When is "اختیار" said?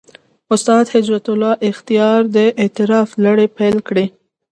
1.69-2.21